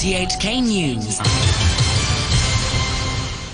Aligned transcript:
RTHK 0.00 0.62
News. 0.62 1.20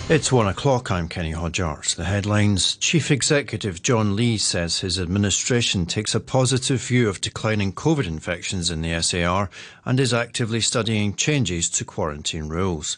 It's 0.09 0.31
one 0.31 0.47
o'clock. 0.47 0.93
I'm 0.93 1.09
Kenny 1.09 1.33
Hodgart. 1.33 1.97
The 1.97 2.05
headlines 2.05 2.77
Chief 2.77 3.11
Executive 3.11 3.83
John 3.83 4.15
Lee 4.15 4.39
says 4.39 4.79
his 4.79 5.01
administration 5.01 5.87
takes 5.87 6.15
a 6.15 6.21
positive 6.21 6.81
view 6.81 7.09
of 7.09 7.21
declining 7.21 7.73
COVID 7.73 8.07
infections 8.07 8.71
in 8.71 8.83
the 8.83 9.03
SAR 9.03 9.51
and 9.85 9.99
is 9.99 10.15
actively 10.15 10.61
studying 10.61 11.17
changes 11.17 11.69
to 11.71 11.85
quarantine 11.85 12.47
rules. 12.47 12.97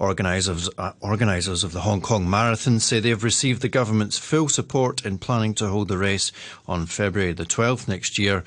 Organisers, 0.00 0.68
uh, 0.76 0.90
organisers 0.98 1.62
of 1.62 1.70
the 1.70 1.82
Hong 1.82 2.00
Kong 2.00 2.28
Marathon 2.28 2.80
say 2.80 2.98
they 2.98 3.10
have 3.10 3.22
received 3.22 3.62
the 3.62 3.68
government's 3.68 4.18
full 4.18 4.48
support 4.48 5.06
in 5.06 5.18
planning 5.18 5.54
to 5.54 5.68
hold 5.68 5.86
the 5.86 5.98
race 5.98 6.32
on 6.66 6.86
February 6.86 7.32
the 7.32 7.46
12th 7.46 7.86
next 7.86 8.18
year. 8.18 8.42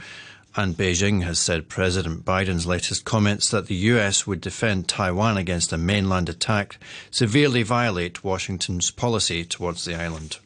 And 0.54 0.76
Beijing 0.76 1.24
has 1.24 1.40
said 1.40 1.70
President 1.70 2.26
Biden's 2.26 2.66
latest 2.66 3.06
comments 3.06 3.50
that 3.52 3.68
the 3.68 3.76
US 3.76 4.28
would 4.28 4.42
defend 4.42 4.90
Taiwan 4.90 5.38
against 5.38 5.72
a 5.72 5.78
mainland 5.78 6.28
attack 6.28 6.78
severely 7.10 7.64
violate 7.64 8.24
Washington's 8.24 8.92
policy 8.92 9.46
towards 9.46 9.86
the 9.86 9.96
island. 9.96 10.40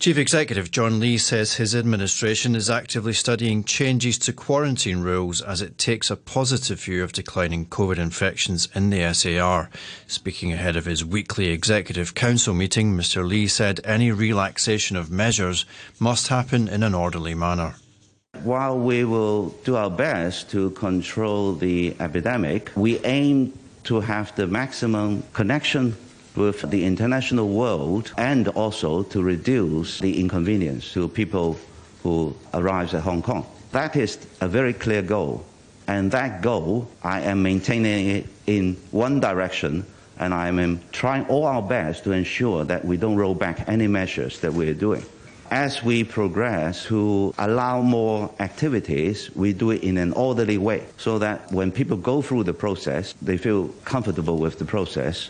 Chief 0.00 0.18
Executive 0.18 0.72
John 0.72 0.98
Lee 0.98 1.16
says 1.16 1.54
his 1.54 1.76
administration 1.76 2.56
is 2.56 2.68
actively 2.68 3.12
studying 3.12 3.62
changes 3.62 4.18
to 4.18 4.32
quarantine 4.32 5.02
rules 5.02 5.40
as 5.40 5.62
it 5.62 5.78
takes 5.78 6.10
a 6.10 6.16
positive 6.16 6.80
view 6.80 7.04
of 7.04 7.12
declining 7.12 7.66
COVID 7.66 7.98
infections 7.98 8.66
in 8.74 8.90
the 8.90 9.14
SAR. 9.14 9.70
Speaking 10.08 10.52
ahead 10.52 10.74
of 10.74 10.86
his 10.86 11.04
weekly 11.04 11.50
Executive 11.50 12.16
Council 12.16 12.52
meeting, 12.52 12.96
Mr. 12.96 13.24
Lee 13.24 13.46
said 13.46 13.80
any 13.84 14.10
relaxation 14.10 14.96
of 14.96 15.12
measures 15.12 15.64
must 16.00 16.26
happen 16.26 16.66
in 16.66 16.82
an 16.82 16.96
orderly 16.96 17.36
manner. 17.36 17.76
While 18.44 18.80
we 18.80 19.04
will 19.04 19.50
do 19.62 19.76
our 19.76 19.88
best 19.88 20.50
to 20.50 20.70
control 20.70 21.54
the 21.54 21.94
epidemic, 22.00 22.72
we 22.74 22.98
aim 23.04 23.56
to 23.84 24.00
have 24.00 24.34
the 24.34 24.48
maximum 24.48 25.22
connection 25.32 25.96
with 26.34 26.68
the 26.68 26.84
international 26.84 27.48
world 27.48 28.12
and 28.18 28.48
also 28.48 29.04
to 29.04 29.22
reduce 29.22 30.00
the 30.00 30.18
inconvenience 30.18 30.92
to 30.94 31.06
people 31.06 31.56
who 32.02 32.34
arrive 32.52 32.92
at 32.94 33.02
Hong 33.02 33.22
Kong. 33.22 33.46
That 33.70 33.94
is 33.94 34.18
a 34.40 34.48
very 34.48 34.72
clear 34.72 35.02
goal. 35.02 35.44
And 35.86 36.10
that 36.10 36.42
goal, 36.42 36.88
I 37.04 37.20
am 37.20 37.44
maintaining 37.44 38.08
it 38.08 38.26
in 38.48 38.74
one 38.90 39.20
direction, 39.20 39.86
and 40.18 40.34
I 40.34 40.48
am 40.48 40.80
trying 40.90 41.26
all 41.26 41.44
our 41.44 41.62
best 41.62 42.02
to 42.04 42.10
ensure 42.10 42.64
that 42.64 42.84
we 42.84 42.96
don't 42.96 43.14
roll 43.14 43.36
back 43.36 43.68
any 43.68 43.86
measures 43.86 44.40
that 44.40 44.52
we're 44.52 44.74
doing 44.74 45.04
as 45.52 45.84
we 45.84 46.02
progress 46.02 46.86
to 46.86 47.34
allow 47.36 47.82
more 47.82 48.30
activities, 48.40 49.30
we 49.36 49.52
do 49.52 49.70
it 49.70 49.82
in 49.82 49.98
an 49.98 50.10
orderly 50.14 50.56
way 50.56 50.82
so 50.96 51.18
that 51.18 51.52
when 51.52 51.70
people 51.70 51.94
go 51.98 52.22
through 52.22 52.42
the 52.42 52.54
process, 52.54 53.14
they 53.20 53.36
feel 53.36 53.68
comfortable 53.84 54.38
with 54.38 54.58
the 54.58 54.64
process, 54.64 55.28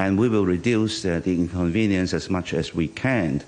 and 0.00 0.18
we 0.18 0.28
will 0.28 0.44
reduce 0.44 1.02
the 1.02 1.22
inconvenience 1.24 2.12
as 2.12 2.28
much 2.28 2.52
as 2.52 2.74
we 2.74 2.88
can. 2.88 3.40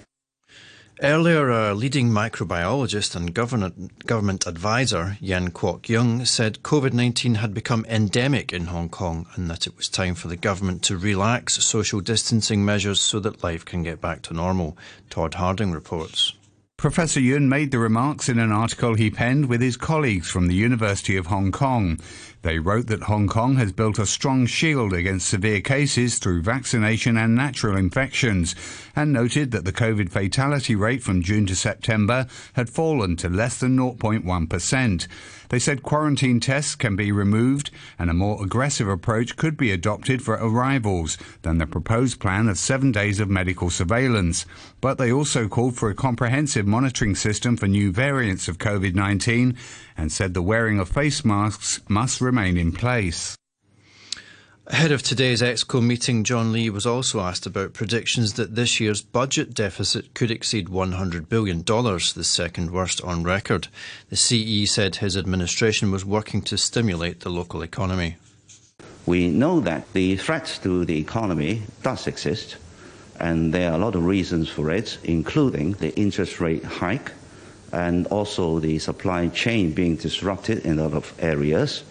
Earlier, 1.01 1.49
a 1.49 1.75
leading 1.75 2.11
microbiologist 2.11 3.17
and 3.17 3.35
government, 3.35 4.07
government 4.07 4.47
advisor, 4.47 5.17
Yuen 5.21 5.51
Kwok 5.51 5.89
Yung, 5.89 6.25
said 6.25 6.63
COVID 6.63 6.93
19 6.93 7.37
had 7.37 7.55
become 7.55 7.85
endemic 7.89 8.53
in 8.53 8.67
Hong 8.67 8.89
Kong 8.89 9.27
and 9.35 9.51
that 9.51 9.67
it 9.67 9.77
was 9.77 9.89
time 9.89 10.15
for 10.15 10.29
the 10.29 10.37
government 10.37 10.83
to 10.85 10.97
relax 10.97 11.55
social 11.65 12.01
distancing 12.01 12.65
measures 12.65 13.01
so 13.01 13.19
that 13.21 13.43
life 13.43 13.65
can 13.65 13.83
get 13.83 14.01
back 14.01 14.23
to 14.23 14.35
normal. 14.35 14.77
Todd 15.11 15.35
Harding 15.35 15.73
reports. 15.73 16.35
Professor 16.83 17.21
Yuen 17.21 17.49
made 17.49 17.71
the 17.71 17.79
remarks 17.79 18.29
in 18.29 18.41
an 18.41 18.51
article 18.51 18.95
he 18.95 19.09
penned 19.09 19.47
with 19.47 19.61
his 19.61 19.77
colleagues 19.77 20.29
from 20.29 20.49
the 20.49 20.55
University 20.57 21.17
of 21.17 21.27
Hong 21.27 21.53
Kong. 21.53 21.97
They 22.43 22.59
wrote 22.59 22.89
that 22.89 23.05
Hong 23.05 23.29
Kong 23.29 23.55
has 23.55 23.71
built 23.71 24.01
a 24.01 24.05
strong 24.05 24.47
shield 24.47 24.93
against 24.93 25.29
severe 25.29 25.61
cases 25.61 26.19
through 26.19 26.43
vaccination 26.43 27.17
and 27.17 27.37
natural 27.37 27.77
infections, 27.77 28.57
and 28.97 29.13
noted 29.13 29.53
that 29.53 29.65
the 29.65 29.73
COVID 29.73 30.11
fatality 30.11 30.75
rate 30.75 31.05
from 31.05 31.23
June 31.23 31.47
to 31.47 31.55
September 31.55 32.27
had 32.55 32.69
fallen 32.69 33.15
to 33.15 33.29
less 33.29 33.61
than 33.61 33.77
0.1%. 33.77 35.07
They 35.53 35.59
said 35.59 35.83
quarantine 35.83 36.41
tests 36.41 36.75
can 36.75 36.97
be 36.97 37.13
removed 37.13 37.71
and 37.99 38.09
a 38.09 38.15
more 38.15 38.43
aggressive 38.43 38.89
approach 38.89 39.37
could 39.37 39.59
be 39.59 39.71
adopted 39.71 40.23
for 40.23 40.33
arrivals 40.37 41.19
than 41.43 41.59
the 41.59 41.67
proposed 41.67 42.21
plan 42.21 42.49
of 42.49 42.57
seven 42.57 42.91
days 42.91 43.21
of 43.21 43.29
medical 43.29 43.69
surveillance. 43.69 44.47
But 44.81 44.97
they 44.97 45.13
also 45.13 45.49
called 45.49 45.77
for 45.77 45.91
a 45.91 45.95
comprehensive 45.95 46.67
monitoring 46.67 47.15
system 47.15 47.59
for 47.59 47.69
new 47.69 47.93
variants 47.93 48.49
of 48.49 48.57
COVID 48.57 48.95
19 48.95 49.55
and 49.95 50.11
said 50.11 50.33
the 50.33 50.41
wearing 50.41 50.79
of 50.79 50.89
face 50.89 51.23
masks 51.23 51.83
must 51.87 52.23
remain 52.23 52.57
in 52.57 52.73
place. 52.73 53.37
Ahead 54.69 54.93
of 54.93 55.03
today's 55.03 55.43
EXCO 55.43 55.85
meeting, 55.85 56.23
John 56.23 56.53
Lee 56.53 56.71
was 56.71 56.87
also 56.87 57.19
asked 57.19 57.47
about 57.47 57.73
predictions 57.73 58.35
that 58.35 58.55
this 58.55 58.79
year's 58.79 59.03
budget 59.03 59.55
deficit 59.55 60.15
could 60.15 60.31
exceed 60.31 60.69
$100 60.69 61.29
billion, 61.29 61.63
the 61.65 62.23
second 62.23 62.71
worst 62.71 63.03
on 63.03 63.25
record. 63.25 63.67
The 64.09 64.17
CE 64.17 64.71
said 64.73 64.97
his 64.97 65.17
administration 65.17 65.91
was 65.91 66.05
working 66.05 66.43
to 66.43 66.57
stimulate 66.57 67.21
the 67.21 67.29
local 67.29 67.63
economy. 67.63 68.19
We 69.05 69.27
know 69.31 69.59
that 69.59 69.93
the 69.95 70.15
threat 70.17 70.61
to 70.63 70.85
the 70.85 70.97
economy 70.97 71.63
does 71.83 72.07
exist, 72.07 72.57
and 73.19 73.53
there 73.53 73.73
are 73.73 73.75
a 73.75 73.85
lot 73.85 73.97
of 73.97 74.07
reasons 74.07 74.49
for 74.49 74.71
it, 74.71 74.97
including 75.03 75.73
the 75.73 75.93
interest 75.99 76.41
rate 76.41 76.65
hike 76.65 77.11
and 77.73 78.07
also 78.09 78.61
the 78.61 78.79
supply 78.79 79.27
chain 79.27 79.73
being 79.73 79.97
disrupted 79.97 80.59
in 80.65 80.79
a 80.79 80.85
lot 80.85 80.95
of 80.95 81.13
areas, 81.19 81.83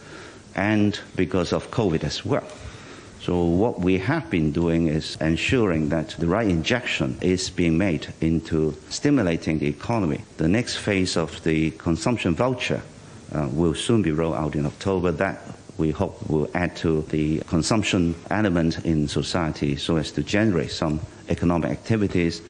and 0.56 1.00
because 1.16 1.54
of 1.54 1.72
COVID 1.72 2.04
as 2.04 2.26
well. 2.26 2.48
So 3.22 3.44
what 3.44 3.80
we 3.80 4.00
have 4.00 4.32
been 4.32 4.52
doing 4.52 4.88
is 4.88 5.16
ensuring 5.22 5.90
that 5.90 6.10
the 6.18 6.26
right 6.26 6.48
injection 6.48 7.18
is 7.22 7.52
being 7.52 7.78
made 7.78 8.08
into 8.20 8.76
stimulating 8.90 9.60
the 9.60 9.68
economy. 9.68 10.22
The 10.38 10.48
next 10.48 10.78
phase 10.78 11.16
of 11.16 11.44
the 11.44 11.70
consumption 11.72 12.34
voucher 12.34 12.82
uh, 13.32 13.48
will 13.52 13.76
soon 13.76 14.02
be 14.02 14.12
rolled 14.12 14.36
out 14.36 14.56
in 14.56 14.66
October. 14.66 15.12
That 15.12 15.40
we 15.78 15.92
hope 15.92 16.28
will 16.30 16.50
add 16.56 16.76
to 16.78 17.04
the 17.10 17.42
consumption 17.42 18.16
element 18.32 18.84
in 18.86 19.08
society 19.08 19.76
so 19.76 19.98
as 19.98 20.12
to 20.14 20.24
generate 20.24 20.72
some 20.72 21.00
economic 21.30 21.70
activities. 21.70 22.42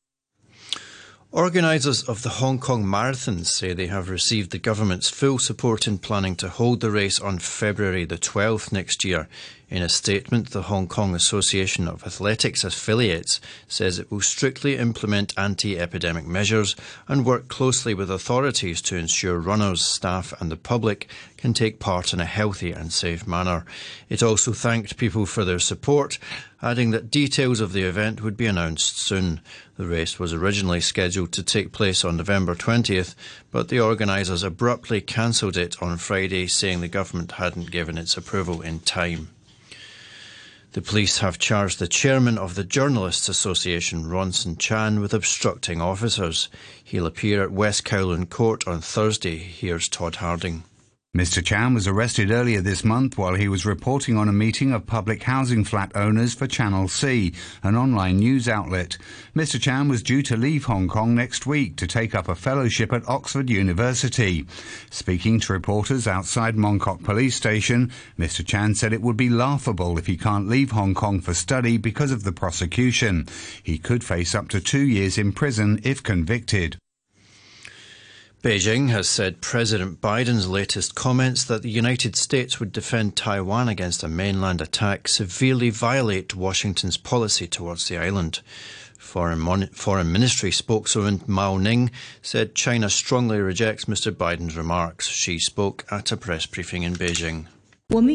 Organisers 1.34 2.03
of 2.03 2.24
the 2.24 2.30
Hong 2.44 2.59
Kong 2.59 2.86
Marathon 2.86 3.46
say 3.46 3.72
they 3.72 3.88
have 3.88 4.09
received 4.09 4.52
the 4.52 4.59
government's 4.59 5.09
full 5.09 5.40
support 5.40 5.88
in 5.88 5.97
planning 5.97 6.36
to 6.36 6.50
hold 6.50 6.81
the 6.81 6.92
race 6.92 7.22
on 7.22 7.40
February 7.40 8.03
the 8.03 8.18
12th 8.18 8.74
next 8.74 9.06
year. 9.06 9.30
In 9.72 9.84
a 9.84 9.88
statement, 9.88 10.50
the 10.50 10.64
Hong 10.64 10.86
Kong 10.86 11.16
Association 11.16 11.88
of 11.88 12.06
Athletics 12.06 12.66
Affiliates 12.66 13.40
says 13.70 14.00
it 14.00 14.12
will 14.12 14.20
strictly 14.20 14.76
implement 14.76 15.34
anti 15.38 15.80
epidemic 15.80 16.28
measures 16.28 16.76
and 17.08 17.26
work 17.26 17.48
closely 17.48 17.94
with 17.94 18.12
authorities 18.12 18.82
to 18.82 18.98
ensure 18.98 19.40
runners, 19.40 19.82
staff, 19.86 20.34
and 20.42 20.52
the 20.52 20.58
public 20.58 21.09
can 21.38 21.54
take 21.54 21.80
part 21.80 22.12
in 22.12 22.20
a 22.20 22.26
healthy 22.26 22.74
and 22.74 22.92
safe 22.92 23.26
manner. 23.26 23.64
It 24.09 24.22
also 24.22 24.52
thanked 24.52 24.98
people 24.98 25.26
for 25.26 25.46
their 25.46 25.58
support, 25.58 26.20
adding 26.62 26.92
that 26.92 27.09
details 27.09 27.62
of 27.62 27.72
the 27.72 27.84
event 27.84 28.22
would 28.22 28.36
be 28.36 28.48
announced 28.48 28.98
soon. 28.98 29.40
The 29.78 29.88
race 29.88 30.20
was 30.20 30.34
originally 30.34 30.82
scheduled 30.82 31.32
to 31.32 31.44
take 31.44 31.72
place 31.72 32.03
on 32.03 32.18
November 32.18 32.56
20th, 32.56 33.16
but 33.52 33.70
the 33.70 33.80
organisers 33.80 34.44
abruptly 34.44 35.00
cancelled 35.00 35.56
it 35.56 35.82
on 35.82 35.96
Friday, 35.96 36.48
saying 36.48 36.82
the 36.82 36.90
government 36.90 37.32
hadn't 37.32 37.72
given 37.72 37.98
its 37.98 38.18
approval 38.18 38.59
in 38.59 38.82
time. 38.82 39.30
The 40.74 40.82
police 40.82 41.18
have 41.18 41.38
charged 41.38 41.80
the 41.80 41.88
chairman 41.88 42.38
of 42.38 42.56
the 42.56 42.64
Journalists 42.64 43.28
Association, 43.28 44.06
Ronson 44.06 44.58
Chan, 44.58 45.02
with 45.02 45.14
obstructing 45.14 45.82
officers. 45.82 46.48
He'll 46.82 47.06
appear 47.06 47.44
at 47.44 47.52
West 47.52 47.84
Kowloon 47.84 48.30
Court 48.30 48.66
on 48.66 48.80
Thursday. 48.80 49.38
Here's 49.38 49.90
Todd 49.90 50.16
Harding. 50.16 50.64
Mr. 51.17 51.43
Chan 51.43 51.73
was 51.73 51.87
arrested 51.87 52.31
earlier 52.31 52.61
this 52.61 52.85
month 52.85 53.17
while 53.17 53.35
he 53.35 53.49
was 53.49 53.66
reporting 53.66 54.16
on 54.16 54.29
a 54.29 54.34
meeting 54.34 54.72
of 54.72 54.87
public 54.87 55.23
housing 55.23 55.66
flat 55.66 55.91
owners 55.93 56.34
for 56.34 56.47
Channel 56.47 56.87
C, 56.87 57.34
an 57.63 57.75
online 57.75 58.16
news 58.16 58.47
outlet. 58.47 58.97
Mr. 59.35 59.59
Chan 59.59 59.90
was 59.90 60.02
due 60.02 60.22
to 60.22 60.37
leave 60.37 60.63
Hong 60.63 60.87
Kong 60.87 61.13
next 61.13 61.46
week 61.46 61.75
to 61.75 61.85
take 61.85 62.16
up 62.16 62.29
a 62.29 62.34
fellowship 62.34 62.93
at 62.93 63.05
Oxford 63.09 63.49
University. 63.49 64.46
Speaking 64.90 65.41
to 65.41 65.52
reporters 65.52 66.08
outside 66.08 66.55
Mong 66.55 66.79
Kok 66.79 67.03
Police 67.03 67.35
Station, 67.35 67.91
Mr. 68.17 68.46
Chan 68.47 68.75
said 68.75 68.93
it 68.93 69.02
would 69.02 69.17
be 69.17 69.29
laughable 69.29 69.97
if 69.97 70.07
he 70.07 70.16
can't 70.16 70.47
leave 70.47 70.72
Hong 70.72 70.93
Kong 70.93 71.19
for 71.19 71.34
study 71.34 71.75
because 71.75 72.14
of 72.14 72.23
the 72.23 72.31
prosecution. 72.31 73.28
He 73.61 73.78
could 73.78 74.05
face 74.05 74.34
up 74.34 74.47
to 74.47 74.61
two 74.61 74.87
years 74.87 75.17
in 75.17 75.34
prison 75.34 75.81
if 75.84 76.02
convicted. 76.02 76.78
Beijing 78.43 78.90
has 78.90 79.08
said 79.08 79.40
President 79.40 80.02
Biden's 80.02 80.47
latest 80.47 80.96
comments 80.96 81.43
that 81.43 81.61
the 81.61 81.70
United 81.70 82.16
States 82.16 82.59
would 82.59 82.72
defend 82.72 83.16
Taiwan 83.16 83.70
against 83.70 84.02
a 84.02 84.08
mainland 84.08 84.61
attack 84.61 85.08
severely 85.08 85.70
violate 85.70 86.35
Washington's 86.35 86.97
policy 86.97 87.46
towards 87.46 87.88
the 87.88 87.99
island. 87.99 88.41
Foreign, 88.97 89.38
Mon- 89.38 89.67
Foreign 89.67 90.11
Ministry 90.11 90.49
spokeswoman 90.49 91.22
Mao 91.28 91.58
Ning 91.58 91.91
said 92.23 92.55
China 92.55 92.90
strongly 92.90 93.38
rejects 93.38 93.85
Mr. 93.85 94.11
Biden's 94.11 94.58
remarks. 94.58 95.08
She 95.08 95.38
spoke 95.38 95.85
at 95.91 96.11
a 96.11 96.17
press 96.17 96.47
briefing 96.47 96.82
in 96.82 96.96
Beijing. 96.96 97.46
We 97.91 98.08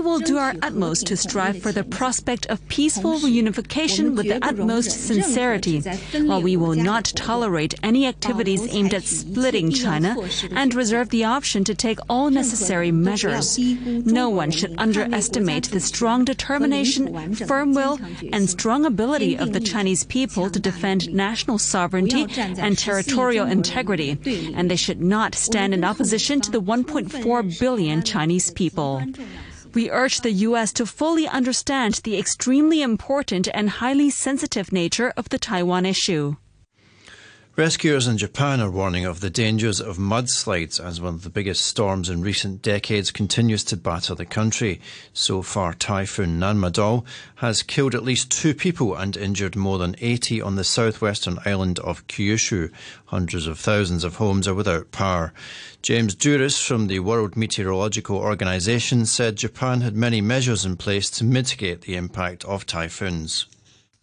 will 0.00 0.20
do 0.20 0.38
our 0.38 0.54
utmost 0.62 1.06
to 1.08 1.16
strive 1.16 1.60
for 1.60 1.72
the 1.72 1.82
prospect 1.82 2.46
of 2.46 2.68
peaceful 2.68 3.18
reunification 3.18 4.14
with 4.16 4.26
the 4.26 4.38
utmost 4.44 4.92
sincerity, 5.06 5.80
while 6.26 6.40
we 6.40 6.56
will 6.56 6.76
not 6.76 7.06
tolerate 7.16 7.74
any 7.82 8.06
activities 8.06 8.72
aimed 8.72 8.94
at 8.94 9.02
splitting 9.02 9.72
China 9.72 10.16
and 10.52 10.72
reserve 10.72 11.08
the 11.08 11.24
option 11.24 11.64
to 11.64 11.74
take 11.74 11.98
all 12.08 12.30
necessary 12.30 12.92
measures. 12.92 13.58
No 13.58 14.28
one 14.28 14.52
should 14.52 14.76
underestimate 14.78 15.64
the 15.70 15.80
strong 15.80 16.24
determination, 16.24 17.34
firm 17.34 17.74
will, 17.74 17.98
and 18.32 18.48
strong 18.48 18.84
ability 18.86 19.36
of 19.36 19.52
the 19.52 19.58
Chinese 19.58 20.04
people 20.04 20.48
to 20.48 20.60
defend 20.60 21.12
national 21.12 21.58
sovereignty 21.58 22.28
and 22.36 22.78
territorial 22.78 23.48
integrity, 23.48 24.16
and 24.54 24.70
they 24.70 24.76
should 24.76 25.02
not 25.02 25.34
stand 25.34 25.74
in 25.74 25.82
opposition 25.82 26.40
to 26.40 26.52
the 26.52 26.67
1.4 26.68 27.58
billion 27.58 28.02
Chinese 28.02 28.50
people. 28.50 29.02
We 29.72 29.90
urge 29.90 30.20
the 30.20 30.32
U.S. 30.48 30.70
to 30.74 30.84
fully 30.84 31.26
understand 31.26 31.94
the 32.04 32.18
extremely 32.18 32.82
important 32.82 33.48
and 33.54 33.70
highly 33.70 34.10
sensitive 34.10 34.70
nature 34.70 35.14
of 35.16 35.30
the 35.30 35.38
Taiwan 35.38 35.86
issue. 35.86 36.36
Rescuers 37.58 38.06
in 38.06 38.18
Japan 38.18 38.60
are 38.60 38.70
warning 38.70 39.04
of 39.04 39.18
the 39.18 39.30
dangers 39.30 39.80
of 39.80 39.96
mudslides 39.98 40.78
as 40.78 41.00
one 41.00 41.14
of 41.14 41.24
the 41.24 41.28
biggest 41.28 41.66
storms 41.66 42.08
in 42.08 42.22
recent 42.22 42.62
decades 42.62 43.10
continues 43.10 43.64
to 43.64 43.76
batter 43.76 44.14
the 44.14 44.24
country. 44.24 44.80
So 45.12 45.42
far, 45.42 45.74
Typhoon 45.74 46.38
Nanmadol 46.38 47.04
has 47.38 47.64
killed 47.64 47.96
at 47.96 48.04
least 48.04 48.30
two 48.30 48.54
people 48.54 48.94
and 48.94 49.16
injured 49.16 49.56
more 49.56 49.76
than 49.76 49.96
80 50.00 50.40
on 50.40 50.54
the 50.54 50.62
southwestern 50.62 51.40
island 51.44 51.80
of 51.80 52.06
Kyushu. 52.06 52.70
Hundreds 53.06 53.48
of 53.48 53.58
thousands 53.58 54.04
of 54.04 54.14
homes 54.14 54.46
are 54.46 54.54
without 54.54 54.92
power. 54.92 55.32
James 55.82 56.14
Duris 56.14 56.64
from 56.64 56.86
the 56.86 57.00
World 57.00 57.36
Meteorological 57.36 58.18
Organization 58.18 59.04
said 59.04 59.34
Japan 59.34 59.80
had 59.80 59.96
many 59.96 60.20
measures 60.20 60.64
in 60.64 60.76
place 60.76 61.10
to 61.10 61.24
mitigate 61.24 61.80
the 61.80 61.96
impact 61.96 62.44
of 62.44 62.66
typhoons. 62.66 63.46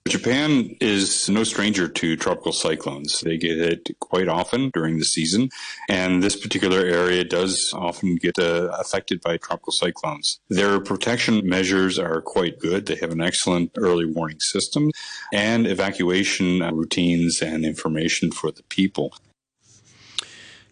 Japan 0.08 0.78
is 0.80 1.28
no 1.30 1.44
stranger 1.44 1.88
to 1.88 2.16
tropical 2.16 2.52
cyclones. 2.52 3.22
They 3.22 3.38
get 3.38 3.58
hit 3.58 3.90
quite 4.00 4.28
often 4.28 4.70
during 4.70 5.00
the 5.00 5.04
season, 5.06 5.50
and 5.90 6.22
this 6.22 6.36
particular 6.36 6.82
area 6.82 7.24
does 7.24 7.74
often 7.76 8.18
get 8.18 8.38
uh, 8.38 8.70
affected 8.80 9.20
by 9.22 9.38
tropical 9.38 9.74
cyclones. 9.74 10.40
Their 10.48 10.80
protection 10.80 11.50
measures 11.50 11.98
are 11.98 12.22
quite 12.22 12.60
good. 12.60 12.86
They 12.86 12.98
have 12.98 13.12
an 13.12 13.22
excellent 13.22 13.72
early 13.78 14.06
warning 14.06 14.40
system 14.42 14.92
and 15.34 15.66
evacuation 15.66 16.60
routines 16.60 17.42
and 17.42 17.66
information 17.66 18.32
for 18.32 18.52
the 18.52 18.64
people. 18.64 19.16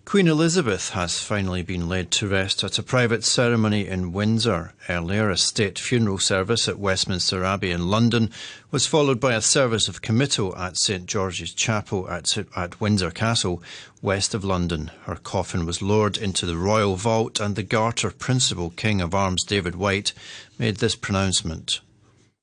Queen 0.06 0.28
Elizabeth 0.28 0.90
has 0.90 1.24
finally 1.24 1.64
been 1.64 1.88
laid 1.88 2.12
to 2.12 2.28
rest 2.28 2.64
at 2.64 2.78
a 2.78 2.84
private 2.84 3.24
ceremony 3.24 3.88
in 3.88 4.12
Windsor. 4.12 4.74
Earlier, 4.88 5.30
a 5.30 5.38
state 5.38 5.80
funeral 5.80 6.20
service 6.20 6.68
at 6.68 6.78
Westminster 6.78 7.44
Abbey 7.44 7.72
in 7.72 7.90
London 7.90 8.30
was 8.70 8.86
followed 8.86 9.20
by 9.20 9.34
a 9.34 9.42
service 9.42 9.88
of 9.88 10.02
committal 10.02 10.56
at 10.58 10.78
St 10.78 11.08
George's 11.08 11.54
Chapel 11.54 12.08
at, 12.10 12.38
at 12.56 12.80
Windsor 12.82 13.10
Castle, 13.12 13.64
west 14.02 14.36
of 14.36 14.44
London. 14.44 14.92
Her 15.06 15.16
coffin 15.16 15.66
was 15.66 15.82
lowered 15.82 16.18
into 16.18 16.46
the 16.46 16.58
royal 16.58 16.96
vault, 16.96 17.40
and 17.40 17.56
the 17.56 17.64
Garter 17.64 18.12
Principal 18.12 18.72
King 18.72 19.02
of 19.02 19.16
Arms 19.16 19.44
David 19.44 19.76
White 19.76 20.14
made 20.60 20.76
this 20.76 20.96
pronouncement. 20.96 21.80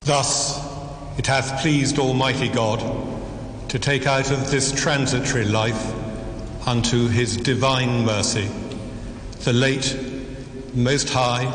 Thus 0.01 0.57
it 1.17 1.27
hath 1.27 1.61
pleased 1.61 1.99
Almighty 1.99 2.49
God 2.49 2.79
to 3.69 3.79
take 3.79 4.07
out 4.07 4.31
of 4.31 4.51
this 4.51 4.73
transitory 4.73 5.45
life 5.45 6.00
unto 6.65 7.07
his 7.07 7.37
divine 7.37 8.05
mercy, 8.05 8.49
the 9.43 9.53
late, 9.53 9.97
most 10.73 11.09
high, 11.09 11.45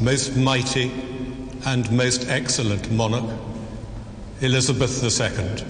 most 0.00 0.36
mighty, 0.36 0.90
and 1.66 1.90
most 1.92 2.28
excellent 2.28 2.90
monarch, 2.90 3.38
Elizabeth 4.40 5.02
II. 5.02 5.64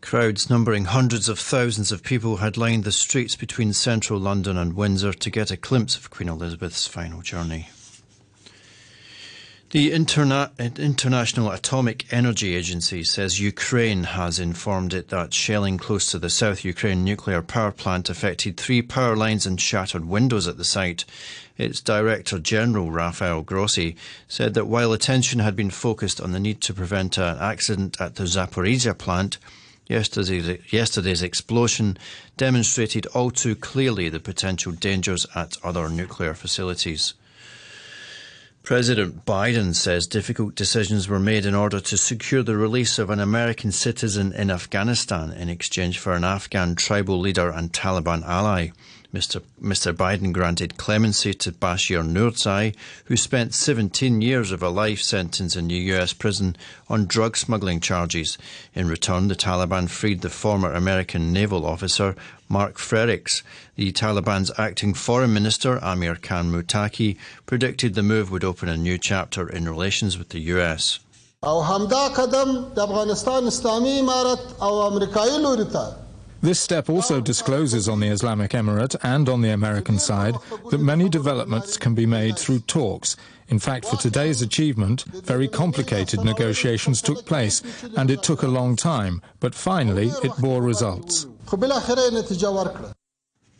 Crowds 0.00 0.48
numbering 0.48 0.84
hundreds 0.84 1.28
of 1.28 1.38
thousands 1.38 1.90
of 1.90 2.02
people 2.02 2.36
had 2.36 2.56
lined 2.56 2.84
the 2.84 2.92
streets 2.92 3.34
between 3.34 3.72
central 3.72 4.20
London 4.20 4.56
and 4.56 4.74
Windsor 4.74 5.12
to 5.12 5.30
get 5.30 5.50
a 5.50 5.56
glimpse 5.56 5.96
of 5.96 6.10
Queen 6.10 6.28
Elizabeth's 6.28 6.86
final 6.86 7.22
journey. 7.22 7.68
The 9.76 9.90
Interna- 9.90 10.78
International 10.78 11.50
Atomic 11.50 12.10
Energy 12.10 12.56
Agency 12.56 13.04
says 13.04 13.40
Ukraine 13.40 14.04
has 14.04 14.38
informed 14.38 14.94
it 14.94 15.10
that 15.10 15.34
shelling 15.34 15.76
close 15.76 16.10
to 16.10 16.18
the 16.18 16.30
South 16.30 16.64
Ukraine 16.64 17.04
nuclear 17.04 17.42
power 17.42 17.72
plant 17.72 18.08
affected 18.08 18.56
three 18.56 18.80
power 18.80 19.14
lines 19.14 19.44
and 19.44 19.60
shattered 19.60 20.06
windows 20.06 20.48
at 20.48 20.56
the 20.56 20.64
site. 20.64 21.04
Its 21.58 21.82
Director 21.82 22.38
General, 22.38 22.90
Rafael 22.90 23.42
Grossi, 23.42 23.96
said 24.26 24.54
that 24.54 24.64
while 24.66 24.94
attention 24.94 25.40
had 25.40 25.54
been 25.54 25.68
focused 25.68 26.22
on 26.22 26.32
the 26.32 26.40
need 26.40 26.62
to 26.62 26.72
prevent 26.72 27.18
an 27.18 27.36
accident 27.38 28.00
at 28.00 28.14
the 28.14 28.24
Zaporizhia 28.24 28.96
plant, 28.96 29.36
Yesterday's, 29.88 30.72
yesterday's, 30.72 31.20
explosion 31.20 31.98
demonstrated 32.38 33.04
all 33.08 33.30
too 33.30 33.54
clearly 33.54 34.08
the 34.08 34.20
potential 34.20 34.72
dangers 34.72 35.26
at 35.34 35.58
other 35.62 35.90
nuclear 35.90 36.32
facilities. 36.32 37.12
President 38.66 39.24
Biden 39.24 39.76
says 39.76 40.08
difficult 40.08 40.56
decisions 40.56 41.06
were 41.06 41.20
made 41.20 41.46
in 41.46 41.54
order 41.54 41.78
to 41.78 41.96
secure 41.96 42.42
the 42.42 42.56
release 42.56 42.98
of 42.98 43.10
an 43.10 43.20
American 43.20 43.70
citizen 43.70 44.32
in 44.32 44.50
Afghanistan 44.50 45.30
in 45.30 45.48
exchange 45.48 46.00
for 46.00 46.14
an 46.14 46.24
Afghan 46.24 46.74
tribal 46.74 47.20
leader 47.20 47.48
and 47.48 47.72
Taliban 47.72 48.24
ally. 48.24 48.70
Mr. 49.16 49.40
Mr. 49.62 49.94
Biden 49.94 50.30
granted 50.30 50.76
clemency 50.76 51.32
to 51.32 51.50
Bashir 51.50 52.06
Nurzai, 52.06 52.76
who 53.06 53.16
spent 53.16 53.54
17 53.54 54.20
years 54.20 54.52
of 54.52 54.62
a 54.62 54.68
life 54.68 55.00
sentence 55.00 55.56
in 55.56 55.70
a 55.70 55.74
U.S. 55.74 56.12
prison 56.12 56.54
on 56.90 57.06
drug 57.06 57.34
smuggling 57.34 57.80
charges. 57.80 58.36
In 58.74 58.88
return, 58.88 59.28
the 59.28 59.34
Taliban 59.34 59.88
freed 59.88 60.20
the 60.20 60.28
former 60.28 60.70
American 60.70 61.32
naval 61.32 61.64
officer 61.64 62.14
Mark 62.50 62.76
Frerichs. 62.76 63.42
The 63.76 63.90
Taliban's 63.90 64.52
acting 64.58 64.92
foreign 64.92 65.32
minister, 65.32 65.82
Amir 65.82 66.16
Khan 66.16 66.52
Muttaqi, 66.52 67.16
predicted 67.46 67.94
the 67.94 68.02
move 68.02 68.30
would 68.30 68.44
open 68.44 68.68
a 68.68 68.76
new 68.76 68.98
chapter 68.98 69.48
in 69.48 69.66
relations 69.66 70.18
with 70.18 70.28
the 70.28 70.40
U.S. 70.40 70.98
This 76.42 76.60
step 76.60 76.90
also 76.90 77.20
discloses 77.20 77.88
on 77.88 78.00
the 78.00 78.08
Islamic 78.08 78.50
Emirate 78.52 78.96
and 79.02 79.28
on 79.28 79.40
the 79.40 79.50
American 79.50 79.98
side 79.98 80.34
that 80.70 80.80
many 80.80 81.08
developments 81.08 81.76
can 81.76 81.94
be 81.94 82.06
made 82.06 82.38
through 82.38 82.60
talks. 82.60 83.16
In 83.48 83.58
fact, 83.58 83.86
for 83.86 83.96
today's 83.96 84.42
achievement, 84.42 85.04
very 85.24 85.48
complicated 85.48 86.24
negotiations 86.24 87.00
took 87.00 87.24
place, 87.24 87.62
and 87.96 88.10
it 88.10 88.22
took 88.22 88.42
a 88.42 88.48
long 88.48 88.76
time, 88.76 89.22
but 89.40 89.54
finally 89.54 90.08
it 90.22 90.32
bore 90.38 90.62
results. 90.62 91.26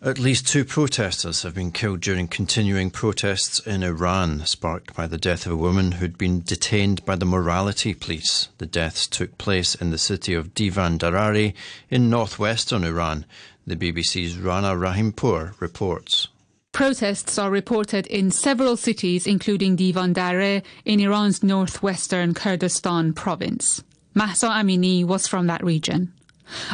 At 0.03 0.19
least 0.19 0.47
two 0.47 0.67
protesters 0.67 1.43
have 1.43 1.55
been 1.55 1.73
killed 1.73 2.01
during 2.01 2.29
continuing 2.29 2.91
protests 2.91 3.61
in 3.61 3.83
Iran, 3.83 4.45
sparked 4.45 4.95
by 4.95 5.07
the 5.07 5.17
death 5.17 5.47
of 5.47 5.53
a 5.53 5.57
woman 5.57 5.93
who'd 5.93 6.19
been 6.19 6.43
detained 6.43 7.03
by 7.07 7.17
the 7.17 7.25
morality 7.25 7.95
police. 7.95 8.49
The 8.59 8.67
deaths 8.67 9.07
took 9.07 9.39
place 9.39 9.75
in 9.75 9.91
the 9.91 9.99
city 9.99 10.35
of 10.35 10.55
Divandarreh 10.55 11.55
in 11.89 12.11
northwestern 12.11 12.85
Iran. 12.85 13.25
The 13.67 13.75
BBC's 13.75 14.37
Rana 14.37 14.75
Rahimpour 14.77 15.59
reports. 15.61 16.29
Protests 16.73 17.39
are 17.39 17.51
reported 17.51 18.07
in 18.09 18.31
several 18.31 18.77
cities, 18.77 19.27
including 19.27 19.79
Divandarreh 19.79 20.63
in 20.85 21.01
Iran's 21.01 21.43
northwestern 21.43 22.35
Kurdistan 22.35 23.15
province. 23.15 23.83
Mahsa 24.15 24.49
Amini 24.49 25.07
was 25.07 25.27
from 25.27 25.47
that 25.47 25.65
region. 25.65 26.13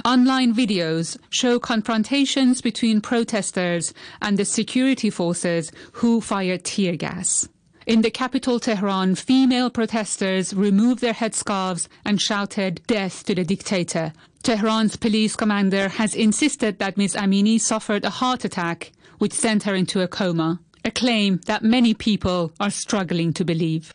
Online 0.05 0.55
videos 0.55 1.17
show 1.31 1.59
confrontations 1.59 2.61
between 2.61 3.01
protesters 3.01 3.95
and 4.21 4.39
the 4.39 4.45
security 4.45 5.11
forces 5.11 5.73
who 5.93 6.21
fired 6.21 6.65
tear 6.65 6.97
gas. 6.97 7.49
In 7.87 8.03
the 8.03 8.11
capital 8.11 8.61
Tehran, 8.61 9.17
female 9.17 9.69
protesters 9.69 10.55
removed 10.55 11.01
their 11.01 11.15
headscarves 11.15 11.89
and 12.05 12.21
shouted, 12.21 12.81
Death 12.87 13.25
to 13.25 13.35
the 13.35 13.45
dictator. 13.45 14.13
Tehran's 14.43 14.97
police 14.97 15.35
commander 15.35 15.89
has 15.89 16.15
insisted 16.15 16.79
that 16.79 16.97
Ms. 16.97 17.15
Amini 17.15 17.61
suffered 17.61 18.05
a 18.05 18.11
heart 18.11 18.45
attack, 18.45 18.93
which 19.19 19.33
sent 19.33 19.65
her 19.65 19.75
into 19.75 20.01
a 20.01 20.09
coma, 20.09 20.61
a 20.85 20.91
claim 20.91 21.41
that 21.47 21.63
many 21.63 21.95
people 21.95 22.53
are 22.61 22.71
struggling 22.71 23.33
to 23.33 23.45
believe. 23.45 23.93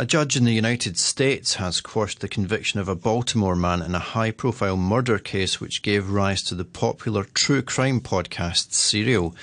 A 0.00 0.06
judge 0.06 0.36
in 0.36 0.44
the 0.44 0.52
United 0.54 0.96
States 0.96 1.54
has 1.54 1.80
quashed 1.80 2.20
the 2.20 2.28
conviction 2.28 2.78
of 2.78 2.86
a 2.86 2.94
Baltimore 2.94 3.56
man 3.56 3.82
in 3.82 3.96
a 3.96 3.98
high 3.98 4.30
profile 4.30 4.76
murder 4.76 5.18
case 5.18 5.60
which 5.60 5.82
gave 5.82 6.08
rise 6.08 6.40
to 6.44 6.54
the 6.54 6.64
popular 6.64 7.24
true 7.24 7.62
crime 7.62 8.00
podcast 8.00 8.72
Serial. 8.72 9.34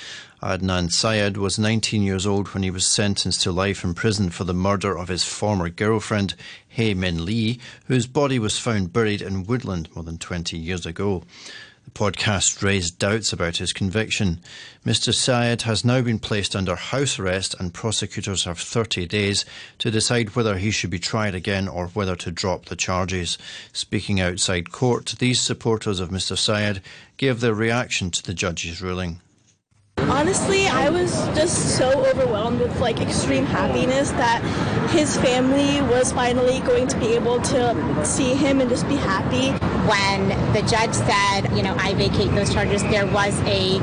Adnan 0.42 0.94
Syed 0.94 1.36
was 1.36 1.60
19 1.60 2.04
years 2.04 2.26
old 2.26 2.54
when 2.54 2.64
he 2.64 2.72
was 2.72 2.88
sentenced 2.88 3.42
to 3.42 3.52
life 3.52 3.84
in 3.84 3.94
prison 3.94 4.30
for 4.30 4.46
the 4.46 4.54
murder 4.54 4.98
of 4.98 5.10
his 5.10 5.26
former 5.26 5.68
girlfriend, 5.68 6.36
Hae 6.70 6.94
Min 6.94 7.26
Lee, 7.26 7.60
whose 7.88 8.08
body 8.08 8.40
was 8.40 8.58
found 8.58 8.94
buried 8.94 9.22
in 9.22 9.44
woodland 9.44 9.90
more 9.94 10.06
than 10.06 10.18
20 10.18 10.58
years 10.58 10.86
ago. 10.86 11.24
Podcast 11.96 12.62
raised 12.62 13.00
doubts 13.00 13.32
about 13.32 13.56
his 13.56 13.72
conviction. 13.72 14.42
Mr. 14.86 15.14
Syed 15.14 15.62
has 15.62 15.86
now 15.86 16.02
been 16.02 16.20
placed 16.20 16.54
under 16.54 16.76
house 16.76 17.18
arrest, 17.18 17.56
and 17.58 17.74
prosecutors 17.74 18.44
have 18.44 18.60
30 18.60 19.08
days 19.08 19.46
to 19.80 19.90
decide 19.90 20.36
whether 20.36 20.58
he 20.58 20.72
should 20.72 20.90
be 20.90 21.00
tried 21.00 21.34
again 21.34 21.70
or 21.70 21.88
whether 21.88 22.18
to 22.18 22.32
drop 22.32 22.66
the 22.66 22.76
charges. 22.76 23.38
Speaking 23.72 24.20
outside 24.20 24.74
court, 24.74 25.16
these 25.20 25.40
supporters 25.40 26.02
of 26.02 26.10
Mr. 26.10 26.38
Syed 26.38 26.82
gave 27.16 27.40
their 27.40 27.54
reaction 27.54 28.12
to 28.12 28.22
the 28.22 28.34
judge's 28.34 28.82
ruling. 28.82 29.22
Honestly, 29.98 30.68
I 30.68 30.90
was 30.90 31.14
just 31.30 31.78
so 31.78 32.06
overwhelmed 32.06 32.60
with 32.60 32.80
like 32.80 33.02
extreme 33.02 33.46
happiness 33.46 34.12
that 34.12 34.42
his 34.92 35.18
family 35.18 35.82
was 35.82 36.12
finally 36.12 36.60
going 36.60 36.88
to 36.88 37.00
be 37.00 37.16
able 37.16 37.42
to 37.42 38.06
see 38.06 38.34
him 38.34 38.62
and 38.62 38.70
just 38.70 38.88
be 38.88 38.96
happy. 38.96 39.52
When 39.90 40.30
the 40.54 40.62
judge 40.62 40.94
said, 40.94 41.56
you 41.56 41.64
know, 41.64 41.76
I 41.80 41.94
vacate 41.96 42.32
those 42.32 42.54
charges, 42.54 42.84
there 42.84 43.08
was 43.08 43.40
a 43.42 43.74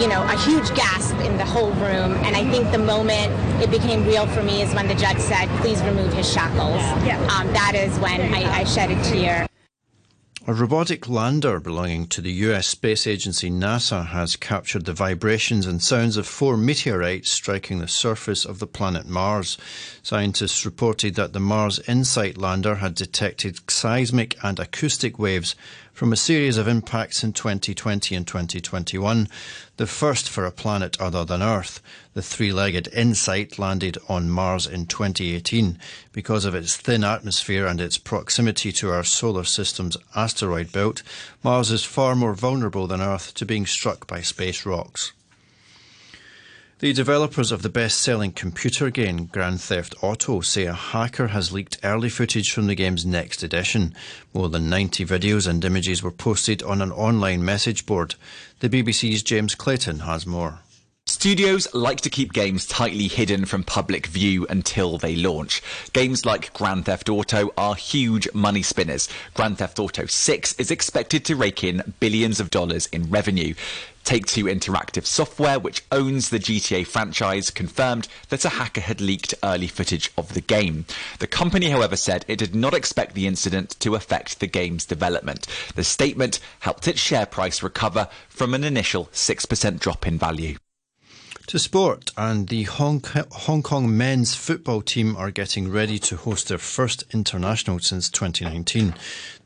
you 0.00 0.08
know, 0.08 0.22
a 0.24 0.38
huge 0.38 0.74
gasp 0.74 1.14
in 1.20 1.36
the 1.36 1.44
whole 1.44 1.70
room. 1.72 2.14
And 2.24 2.34
I 2.34 2.50
think 2.50 2.70
the 2.72 2.78
moment 2.78 3.30
it 3.62 3.70
became 3.70 4.06
real 4.06 4.26
for 4.26 4.42
me 4.42 4.62
is 4.62 4.74
when 4.74 4.88
the 4.88 4.94
judge 4.94 5.18
said, 5.18 5.48
please 5.60 5.82
remove 5.82 6.12
his 6.14 6.30
shackles. 6.32 6.80
Yeah. 7.06 7.20
Um, 7.26 7.52
that 7.52 7.74
is 7.74 7.98
when 7.98 8.20
I, 8.34 8.60
I 8.60 8.64
shed 8.64 8.90
a 8.90 9.02
tear. 9.04 9.46
A 10.44 10.52
robotic 10.52 11.08
lander 11.08 11.60
belonging 11.60 12.08
to 12.08 12.20
the 12.20 12.32
US 12.32 12.66
space 12.66 13.06
agency 13.06 13.48
NASA 13.48 14.08
has 14.08 14.34
captured 14.34 14.86
the 14.86 14.92
vibrations 14.92 15.66
and 15.66 15.80
sounds 15.80 16.16
of 16.16 16.26
four 16.26 16.56
meteorites 16.56 17.30
striking 17.30 17.78
the 17.78 17.86
surface 17.86 18.44
of 18.44 18.58
the 18.58 18.66
planet 18.66 19.06
Mars. 19.06 19.56
Scientists 20.02 20.64
reported 20.64 21.14
that 21.14 21.32
the 21.32 21.38
Mars 21.38 21.78
InSight 21.86 22.38
lander 22.38 22.74
had 22.74 22.96
detected 22.96 23.60
seismic 23.70 24.36
and 24.42 24.58
acoustic 24.58 25.16
waves 25.16 25.54
from 25.92 26.12
a 26.12 26.16
series 26.16 26.56
of 26.56 26.66
impacts 26.66 27.22
in 27.22 27.32
2020 27.32 28.14
and 28.14 28.26
2021, 28.26 29.28
the 29.76 29.86
first 29.86 30.28
for 30.28 30.46
a 30.46 30.50
planet 30.50 31.00
other 31.00 31.24
than 31.24 31.42
Earth. 31.42 31.80
The 32.14 32.22
three 32.22 32.52
legged 32.52 32.88
InSight 32.92 33.58
landed 33.58 33.98
on 34.08 34.30
Mars 34.30 34.66
in 34.66 34.86
2018. 34.86 35.78
Because 36.12 36.44
of 36.44 36.54
its 36.54 36.76
thin 36.76 37.04
atmosphere 37.04 37.66
and 37.66 37.80
its 37.80 37.98
proximity 37.98 38.72
to 38.72 38.90
our 38.90 39.04
solar 39.04 39.44
system's 39.44 39.96
asteroid 40.14 40.72
belt, 40.72 41.02
Mars 41.42 41.70
is 41.70 41.84
far 41.84 42.14
more 42.14 42.34
vulnerable 42.34 42.86
than 42.86 43.00
Earth 43.00 43.34
to 43.34 43.46
being 43.46 43.66
struck 43.66 44.06
by 44.06 44.22
space 44.22 44.64
rocks. 44.64 45.12
The 46.82 46.92
developers 46.92 47.52
of 47.52 47.62
the 47.62 47.68
best 47.68 48.00
selling 48.00 48.32
computer 48.32 48.90
game 48.90 49.26
Grand 49.26 49.60
Theft 49.60 49.94
Auto 50.02 50.40
say 50.40 50.64
a 50.64 50.72
hacker 50.72 51.28
has 51.28 51.52
leaked 51.52 51.78
early 51.84 52.08
footage 52.08 52.50
from 52.50 52.66
the 52.66 52.74
game's 52.74 53.06
next 53.06 53.44
edition. 53.44 53.94
More 54.34 54.48
than 54.48 54.68
90 54.68 55.06
videos 55.06 55.46
and 55.46 55.64
images 55.64 56.02
were 56.02 56.10
posted 56.10 56.60
on 56.64 56.82
an 56.82 56.90
online 56.90 57.44
message 57.44 57.86
board. 57.86 58.16
The 58.58 58.68
BBC's 58.68 59.22
James 59.22 59.54
Clayton 59.54 60.00
has 60.00 60.26
more. 60.26 60.58
Studios 61.22 61.72
like 61.72 62.00
to 62.00 62.10
keep 62.10 62.32
games 62.32 62.66
tightly 62.66 63.06
hidden 63.06 63.44
from 63.44 63.62
public 63.62 64.08
view 64.08 64.44
until 64.50 64.98
they 64.98 65.14
launch. 65.14 65.62
Games 65.92 66.26
like 66.26 66.52
Grand 66.52 66.86
Theft 66.86 67.08
Auto 67.08 67.52
are 67.56 67.76
huge 67.76 68.26
money 68.34 68.62
spinners. 68.62 69.08
Grand 69.34 69.58
Theft 69.58 69.78
Auto 69.78 70.06
6 70.06 70.58
is 70.58 70.72
expected 70.72 71.24
to 71.24 71.36
rake 71.36 71.62
in 71.62 71.94
billions 72.00 72.40
of 72.40 72.50
dollars 72.50 72.86
in 72.86 73.08
revenue. 73.08 73.54
Take 74.02 74.26
Two 74.26 74.46
Interactive 74.46 75.06
Software, 75.06 75.60
which 75.60 75.84
owns 75.92 76.30
the 76.30 76.40
GTA 76.40 76.84
franchise, 76.86 77.50
confirmed 77.50 78.08
that 78.30 78.44
a 78.44 78.48
hacker 78.48 78.80
had 78.80 79.00
leaked 79.00 79.32
early 79.44 79.68
footage 79.68 80.10
of 80.18 80.34
the 80.34 80.40
game. 80.40 80.86
The 81.20 81.28
company, 81.28 81.70
however, 81.70 81.94
said 81.94 82.24
it 82.26 82.40
did 82.40 82.56
not 82.56 82.74
expect 82.74 83.14
the 83.14 83.28
incident 83.28 83.78
to 83.78 83.94
affect 83.94 84.40
the 84.40 84.48
game's 84.48 84.86
development. 84.86 85.46
The 85.76 85.84
statement 85.84 86.40
helped 86.58 86.88
its 86.88 87.00
share 87.00 87.26
price 87.26 87.62
recover 87.62 88.08
from 88.28 88.54
an 88.54 88.64
initial 88.64 89.06
6% 89.12 89.78
drop 89.78 90.04
in 90.04 90.18
value. 90.18 90.56
To 91.48 91.58
sport, 91.58 92.12
and 92.16 92.48
the 92.48 92.62
Hong, 92.62 93.02
Hong 93.32 93.62
Kong 93.62 93.94
men's 93.94 94.34
football 94.34 94.80
team 94.80 95.16
are 95.16 95.30
getting 95.30 95.70
ready 95.70 95.98
to 95.98 96.16
host 96.16 96.48
their 96.48 96.56
first 96.56 97.04
international 97.12 97.78
since 97.80 98.08
2019. 98.08 98.94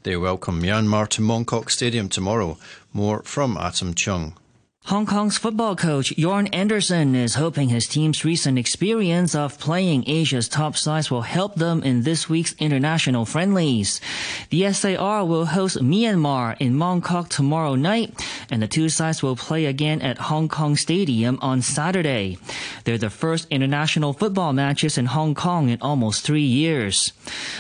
They 0.03 0.17
welcome 0.17 0.63
Myanmar 0.63 1.09
to 1.09 1.23
Mong 1.23 1.47
Kok 1.47 1.71
Stadium 1.71 2.09
tomorrow. 2.09 2.59
More 2.93 3.23
from 3.23 3.57
Atom 3.57 3.95
Chung. 3.95 4.35
Hong 4.87 5.05
Kong's 5.05 5.37
football 5.37 5.75
coach 5.75 6.15
Jorn 6.15 6.49
Andersen 6.53 7.17
is 7.17 7.35
hoping 7.35 7.71
his 7.71 7.89
team's 7.89 8.25
recent 8.25 8.57
experience 8.57 9.35
of 9.35 9.59
playing 9.59 10.09
Asia's 10.09 10.49
top 10.49 10.77
sides 10.77 11.11
will 11.11 11.23
help 11.23 11.57
them 11.57 11.83
in 11.83 12.03
this 12.05 12.29
week's 12.29 12.55
international 12.61 13.25
friendlies. 13.25 14.01
The 14.51 14.73
SAR 14.73 15.25
will 15.25 15.47
host 15.47 15.79
Myanmar 15.79 16.57
in 16.61 16.75
Mong 16.75 17.03
Kok 17.03 17.29
tomorrow 17.31 17.75
night, 17.75 18.25
and 18.49 18.63
the 18.63 18.69
two 18.69 18.89
sides 18.89 19.25
will 19.25 19.35
play 19.35 19.65
again 19.65 20.03
at 20.03 20.19
Hong 20.31 20.49
Kong 20.49 20.77
Stadium 20.77 21.41
on 21.43 21.63
Saturday. 21.63 22.39
They're 22.85 22.97
the 22.97 23.11
first 23.11 23.49
international 23.51 24.13
football 24.13 24.53
matches 24.53 24.97
in 24.97 25.07
Hong 25.07 25.35
Kong 25.35 25.69
in 25.69 25.83
almost 25.83 26.25
three 26.25 26.47
years. 26.47 27.13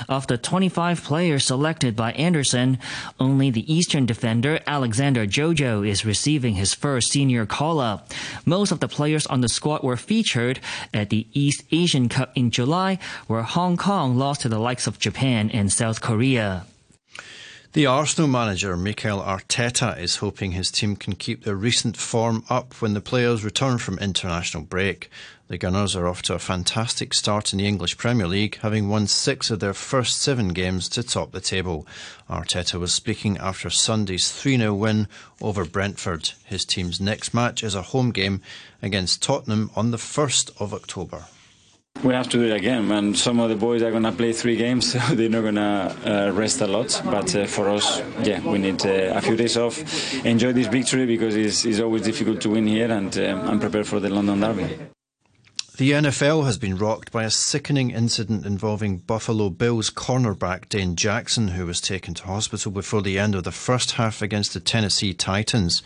Of 0.08 0.28
the 0.28 0.38
25 0.38 1.02
players 1.02 1.44
selected 1.44 1.96
by 1.96 2.12
Andersen, 2.12 2.78
only 3.18 3.50
the 3.50 3.66
Eastern 3.66 4.06
defender 4.06 4.60
Alexander 4.64 5.26
Jojo 5.26 5.84
is 5.84 6.06
receiving 6.06 6.54
his 6.54 6.72
first 6.72 7.15
senior 7.16 7.46
call-up. 7.46 8.12
Most 8.44 8.70
of 8.72 8.80
the 8.80 8.88
players 8.88 9.26
on 9.26 9.40
the 9.40 9.48
squad 9.48 9.82
were 9.82 9.96
featured 9.96 10.60
at 10.92 11.08
the 11.08 11.26
East 11.32 11.64
Asian 11.72 12.10
Cup 12.10 12.30
in 12.34 12.50
July, 12.50 12.98
where 13.26 13.40
Hong 13.40 13.78
Kong 13.78 14.18
lost 14.18 14.42
to 14.42 14.50
the 14.50 14.58
likes 14.58 14.86
of 14.86 14.98
Japan 14.98 15.48
and 15.50 15.72
South 15.72 16.02
Korea. 16.02 16.66
The 17.76 17.84
Arsenal 17.84 18.26
manager 18.26 18.74
Mikel 18.74 19.20
Arteta 19.20 20.00
is 20.00 20.16
hoping 20.16 20.52
his 20.52 20.70
team 20.70 20.96
can 20.96 21.14
keep 21.14 21.44
their 21.44 21.54
recent 21.54 21.94
form 21.94 22.42
up 22.48 22.72
when 22.80 22.94
the 22.94 23.02
players 23.02 23.44
return 23.44 23.76
from 23.76 23.98
international 23.98 24.62
break. 24.62 25.10
The 25.48 25.58
Gunners 25.58 25.94
are 25.94 26.08
off 26.08 26.22
to 26.22 26.32
a 26.32 26.38
fantastic 26.38 27.12
start 27.12 27.52
in 27.52 27.58
the 27.58 27.66
English 27.66 27.98
Premier 27.98 28.26
League, 28.26 28.56
having 28.62 28.88
won 28.88 29.06
six 29.06 29.50
of 29.50 29.60
their 29.60 29.74
first 29.74 30.22
seven 30.22 30.54
games 30.54 30.88
to 30.88 31.02
top 31.02 31.32
the 31.32 31.40
table. 31.42 31.86
Arteta 32.30 32.80
was 32.80 32.94
speaking 32.94 33.36
after 33.36 33.68
Sunday's 33.68 34.32
3 34.32 34.56
0 34.56 34.72
win 34.72 35.06
over 35.42 35.66
Brentford. 35.66 36.30
His 36.46 36.64
team's 36.64 36.98
next 36.98 37.34
match 37.34 37.62
is 37.62 37.74
a 37.74 37.82
home 37.92 38.10
game 38.10 38.40
against 38.80 39.22
Tottenham 39.22 39.70
on 39.76 39.90
the 39.90 39.98
1st 39.98 40.58
of 40.58 40.72
October. 40.72 41.26
We 42.02 42.12
have 42.14 42.28
to 42.28 42.38
do 42.38 42.44
it 42.44 42.56
again, 42.56 42.90
and 42.92 43.16
some 43.16 43.40
of 43.40 43.48
the 43.48 43.56
boys 43.56 43.82
are 43.82 43.90
going 43.90 44.02
to 44.02 44.12
play 44.12 44.32
three 44.32 44.56
games, 44.56 44.92
so 44.92 44.98
they're 45.14 45.28
not 45.28 45.40
going 45.40 45.54
to 45.56 45.96
uh, 46.04 46.30
rest 46.32 46.60
a 46.60 46.66
lot. 46.66 47.00
But 47.04 47.34
uh, 47.34 47.46
for 47.46 47.68
us, 47.70 48.00
yeah, 48.22 48.40
we 48.40 48.58
need 48.58 48.84
uh, 48.84 49.14
a 49.14 49.20
few 49.20 49.36
days 49.36 49.56
off, 49.56 50.14
enjoy 50.24 50.52
this 50.52 50.66
victory 50.66 51.06
because 51.06 51.34
it's, 51.34 51.64
it's 51.64 51.80
always 51.80 52.02
difficult 52.02 52.40
to 52.42 52.50
win 52.50 52.66
here, 52.66 52.90
and 52.90 53.16
um, 53.18 53.48
I'm 53.48 53.60
prepared 53.60 53.86
for 53.86 53.98
the 54.00 54.08
London 54.08 54.40
Derby. 54.40 54.78
The 55.78 55.92
NFL 55.92 56.46
has 56.46 56.56
been 56.56 56.78
rocked 56.78 57.12
by 57.12 57.24
a 57.24 57.30
sickening 57.30 57.90
incident 57.90 58.46
involving 58.46 58.96
Buffalo 58.96 59.50
Bills 59.50 59.90
cornerback 59.90 60.70
Dane 60.70 60.96
Jackson, 60.96 61.48
who 61.48 61.66
was 61.66 61.82
taken 61.82 62.14
to 62.14 62.24
hospital 62.24 62.72
before 62.72 63.02
the 63.02 63.18
end 63.18 63.34
of 63.34 63.44
the 63.44 63.52
first 63.52 63.92
half 63.92 64.22
against 64.22 64.54
the 64.54 64.60
Tennessee 64.60 65.12
Titans. 65.12 65.82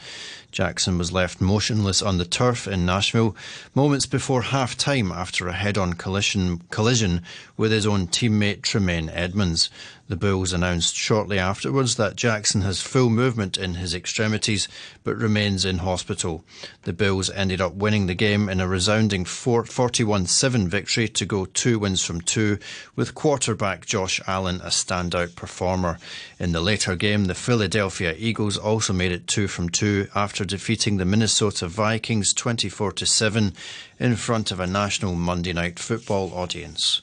Jackson 0.50 0.98
was 0.98 1.12
left 1.12 1.40
motionless 1.40 2.02
on 2.02 2.18
the 2.18 2.24
turf 2.24 2.66
in 2.66 2.84
Nashville 2.84 3.36
moments 3.74 4.06
before 4.06 4.42
half 4.42 4.76
time 4.76 5.12
after 5.12 5.48
a 5.48 5.52
head 5.52 5.78
on 5.78 5.94
collision, 5.94 6.62
collision 6.70 7.22
with 7.56 7.72
his 7.72 7.86
own 7.86 8.06
teammate 8.08 8.62
Tremaine 8.62 9.08
Edmunds. 9.10 9.70
The 10.10 10.16
Bills 10.16 10.52
announced 10.52 10.96
shortly 10.96 11.38
afterwards 11.38 11.94
that 11.94 12.16
Jackson 12.16 12.62
has 12.62 12.82
full 12.82 13.10
movement 13.10 13.56
in 13.56 13.74
his 13.74 13.94
extremities 13.94 14.66
but 15.04 15.16
remains 15.16 15.64
in 15.64 15.78
hospital. 15.78 16.44
The 16.82 16.92
Bills 16.92 17.30
ended 17.30 17.60
up 17.60 17.74
winning 17.74 18.08
the 18.08 18.14
game 18.14 18.48
in 18.48 18.60
a 18.60 18.66
resounding 18.66 19.24
41 19.24 20.26
7 20.26 20.68
victory 20.68 21.06
to 21.06 21.24
go 21.24 21.44
two 21.44 21.78
wins 21.78 22.04
from 22.04 22.22
two, 22.22 22.58
with 22.96 23.14
quarterback 23.14 23.86
Josh 23.86 24.20
Allen 24.26 24.60
a 24.62 24.70
standout 24.70 25.36
performer. 25.36 25.98
In 26.40 26.50
the 26.50 26.60
later 26.60 26.96
game, 26.96 27.26
the 27.26 27.34
Philadelphia 27.36 28.12
Eagles 28.18 28.56
also 28.56 28.92
made 28.92 29.12
it 29.12 29.28
two 29.28 29.46
from 29.46 29.68
two 29.68 30.08
after 30.12 30.39
defeating 30.44 30.96
the 30.96 31.04
Minnesota 31.04 31.68
Vikings 31.68 32.32
24 32.32 32.96
7 32.96 33.52
in 33.98 34.16
front 34.16 34.50
of 34.50 34.60
a 34.60 34.66
national 34.66 35.14
Monday 35.14 35.52
night 35.52 35.78
football 35.78 36.32
audience. 36.34 37.02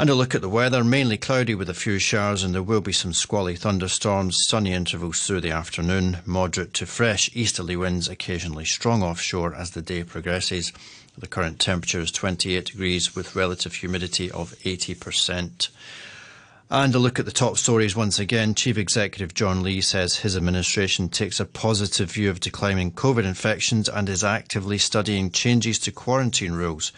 And 0.00 0.08
a 0.08 0.14
look 0.14 0.34
at 0.34 0.40
the 0.40 0.48
weather, 0.48 0.82
mainly 0.82 1.18
cloudy 1.18 1.54
with 1.54 1.68
a 1.68 1.74
few 1.74 1.98
showers, 1.98 2.42
and 2.42 2.54
there 2.54 2.62
will 2.62 2.80
be 2.80 2.90
some 2.90 3.12
squally 3.12 3.54
thunderstorms, 3.54 4.38
sunny 4.48 4.72
intervals 4.72 5.26
through 5.26 5.42
the 5.42 5.50
afternoon, 5.50 6.20
moderate 6.24 6.72
to 6.74 6.86
fresh 6.86 7.28
easterly 7.34 7.76
winds, 7.76 8.08
occasionally 8.08 8.64
strong 8.64 9.02
offshore 9.02 9.54
as 9.54 9.72
the 9.72 9.82
day 9.82 10.02
progresses. 10.02 10.72
The 11.18 11.26
current 11.26 11.58
temperature 11.60 12.00
is 12.00 12.10
28 12.12 12.64
degrees 12.64 13.14
with 13.14 13.36
relative 13.36 13.74
humidity 13.74 14.30
of 14.30 14.54
80%. 14.60 15.68
And 16.72 16.94
a 16.94 17.00
look 17.00 17.18
at 17.18 17.24
the 17.24 17.32
top 17.32 17.58
stories 17.58 17.96
once 17.96 18.20
again. 18.20 18.54
Chief 18.54 18.78
Executive 18.78 19.34
John 19.34 19.64
Lee 19.64 19.80
says 19.80 20.18
his 20.18 20.36
administration 20.36 21.08
takes 21.08 21.40
a 21.40 21.44
positive 21.44 22.12
view 22.12 22.30
of 22.30 22.38
declining 22.38 22.92
COVID 22.92 23.24
infections 23.24 23.88
and 23.88 24.08
is 24.08 24.22
actively 24.22 24.78
studying 24.78 25.32
changes 25.32 25.80
to 25.80 25.90
quarantine 25.90 26.52
rules. 26.52 26.92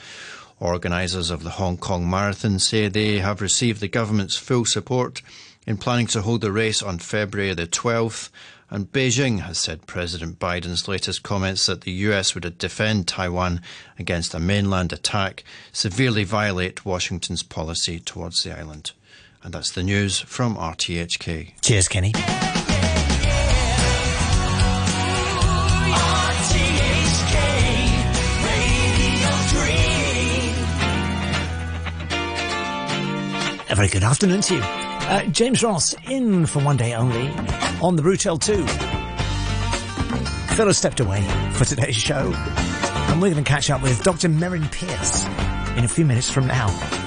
Organisers 0.60 1.30
of 1.30 1.42
the 1.42 1.52
Hong 1.52 1.78
Kong 1.78 2.08
Marathon 2.08 2.58
say 2.58 2.86
they 2.86 3.20
have 3.20 3.40
received 3.40 3.80
the 3.80 3.88
government's 3.88 4.36
full 4.36 4.66
support 4.66 5.22
in 5.66 5.78
planning 5.78 6.06
to 6.08 6.20
hold 6.20 6.42
the 6.42 6.52
race 6.52 6.82
on 6.82 6.98
February 6.98 7.54
the 7.54 7.66
12th. 7.66 8.28
And 8.68 8.92
Beijing 8.92 9.40
has 9.40 9.56
said 9.56 9.86
President 9.86 10.38
Biden's 10.38 10.86
latest 10.86 11.22
comments 11.22 11.64
that 11.64 11.80
the 11.80 11.92
US 11.92 12.34
would 12.34 12.58
defend 12.58 13.08
Taiwan 13.08 13.62
against 13.98 14.34
a 14.34 14.38
mainland 14.38 14.92
attack 14.92 15.44
severely 15.72 16.24
violate 16.24 16.84
Washington's 16.84 17.42
policy 17.42 17.98
towards 17.98 18.42
the 18.42 18.54
island. 18.54 18.92
And 19.44 19.52
that's 19.52 19.72
the 19.72 19.82
news 19.82 20.20
from 20.20 20.56
RTHK. 20.56 21.60
Cheers, 21.60 21.88
Kenny. 21.88 22.12
A 33.68 33.74
very 33.74 33.88
good 33.88 34.04
afternoon 34.04 34.42
to 34.42 34.54
you. 34.54 34.60
Uh, 34.62 35.24
James 35.24 35.62
Ross 35.62 35.94
in 36.08 36.46
for 36.46 36.62
one 36.62 36.76
day 36.76 36.94
only 36.94 37.28
on 37.80 37.96
the 37.96 38.02
Brutel 38.02 38.40
2. 38.40 38.66
Phil 40.54 40.66
has 40.66 40.76
stepped 40.78 41.00
away 41.00 41.22
for 41.54 41.64
today's 41.64 41.96
show, 41.96 42.32
and 42.34 43.20
we're 43.20 43.32
going 43.32 43.42
to 43.42 43.50
catch 43.50 43.70
up 43.70 43.82
with 43.82 44.02
Dr. 44.02 44.28
Merryn 44.28 44.70
Pearce 44.70 45.24
in 45.76 45.84
a 45.84 45.88
few 45.88 46.04
minutes 46.04 46.30
from 46.30 46.46
now. 46.46 47.01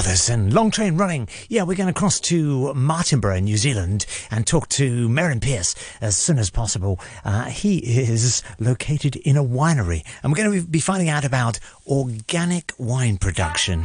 And 0.00 0.54
Long 0.54 0.70
Train 0.70 0.96
Running. 0.96 1.28
Yeah, 1.50 1.64
we're 1.64 1.76
going 1.76 1.86
to 1.86 1.92
cross 1.92 2.20
to 2.20 2.72
Martinborough, 2.74 3.42
New 3.42 3.58
Zealand, 3.58 4.06
and 4.30 4.46
talk 4.46 4.66
to 4.70 5.10
Merryn 5.10 5.42
Pierce 5.42 5.74
as 6.00 6.16
soon 6.16 6.38
as 6.38 6.48
possible. 6.48 6.98
Uh, 7.22 7.44
he 7.44 7.78
is 7.78 8.42
located 8.58 9.16
in 9.16 9.36
a 9.36 9.44
winery, 9.44 10.02
and 10.22 10.32
we're 10.32 10.42
going 10.42 10.62
to 10.62 10.66
be 10.66 10.80
finding 10.80 11.10
out 11.10 11.26
about 11.26 11.58
organic 11.86 12.72
wine 12.78 13.18
production. 13.18 13.84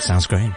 Sounds 0.00 0.26
great. 0.26 0.50